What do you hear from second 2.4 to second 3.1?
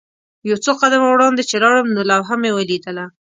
مې ولیدله.